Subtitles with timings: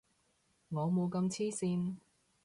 [0.69, 1.97] 我冇咁黐線